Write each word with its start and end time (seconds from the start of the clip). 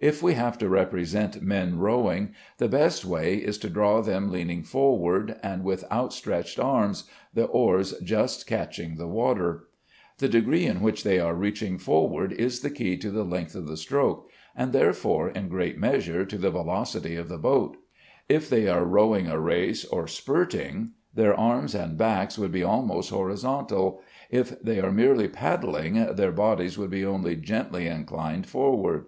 If 0.00 0.20
we 0.20 0.34
have 0.34 0.58
to 0.58 0.68
represent 0.68 1.42
men 1.42 1.78
rowing, 1.78 2.34
the 2.58 2.66
best 2.66 3.04
way 3.04 3.36
is 3.36 3.56
to 3.58 3.70
draw 3.70 4.00
them 4.00 4.28
leaning 4.28 4.64
forward 4.64 5.38
and 5.44 5.62
with 5.62 5.84
outstretched 5.92 6.58
arms, 6.58 7.04
the 7.34 7.44
oars 7.44 7.94
just 8.02 8.48
catching 8.48 8.96
the 8.96 9.06
water. 9.06 9.68
The 10.18 10.28
degree 10.28 10.66
in 10.66 10.80
which 10.80 11.04
they 11.04 11.20
are 11.20 11.36
reaching 11.36 11.78
forward 11.78 12.32
is 12.32 12.62
the 12.62 12.70
key 12.70 12.96
to 12.96 13.12
the 13.12 13.22
length 13.24 13.54
of 13.54 13.68
the 13.68 13.76
stroke, 13.76 14.28
and, 14.56 14.72
therefore, 14.72 15.28
in 15.30 15.46
great 15.46 15.78
measure, 15.78 16.24
to 16.24 16.36
the 16.36 16.50
velocity 16.50 17.14
of 17.14 17.28
the 17.28 17.38
boat. 17.38 17.76
If 18.28 18.50
they 18.50 18.66
are 18.66 18.84
rowing 18.84 19.28
a 19.28 19.38
race, 19.38 19.84
or 19.84 20.08
spurting, 20.08 20.94
their 21.14 21.38
arms 21.38 21.76
and 21.76 21.96
backs 21.96 22.36
would 22.36 22.50
be 22.50 22.64
almost 22.64 23.10
horizontal; 23.10 24.00
if 24.32 24.60
they 24.60 24.80
are 24.80 24.90
merely 24.90 25.28
paddling, 25.28 25.94
their 26.16 26.32
bodies 26.32 26.76
would 26.76 26.90
be 26.90 27.06
only 27.06 27.36
gently 27.36 27.86
inclined 27.86 28.48
forward. 28.48 29.04